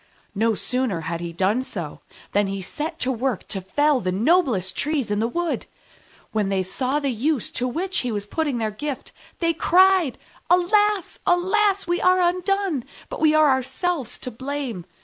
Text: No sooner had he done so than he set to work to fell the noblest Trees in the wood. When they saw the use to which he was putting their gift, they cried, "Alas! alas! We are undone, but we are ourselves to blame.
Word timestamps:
No 0.33 0.55
sooner 0.55 1.01
had 1.01 1.21
he 1.21 1.31
done 1.31 1.61
so 1.61 2.01
than 2.31 2.47
he 2.47 2.59
set 2.59 2.97
to 3.01 3.11
work 3.11 3.47
to 3.49 3.61
fell 3.61 3.99
the 3.99 4.11
noblest 4.11 4.75
Trees 4.75 5.11
in 5.11 5.19
the 5.19 5.27
wood. 5.27 5.67
When 6.31 6.49
they 6.49 6.63
saw 6.63 6.97
the 6.99 7.11
use 7.11 7.51
to 7.51 7.67
which 7.67 7.99
he 7.99 8.11
was 8.11 8.25
putting 8.25 8.57
their 8.57 8.71
gift, 8.71 9.11
they 9.37 9.53
cried, 9.53 10.17
"Alas! 10.49 11.19
alas! 11.27 11.85
We 11.85 12.01
are 12.01 12.19
undone, 12.19 12.83
but 13.09 13.21
we 13.21 13.35
are 13.35 13.51
ourselves 13.51 14.17
to 14.17 14.31
blame. 14.31 14.85